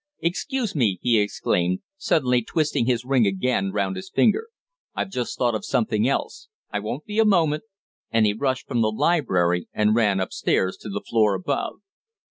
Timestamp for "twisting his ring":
2.41-3.27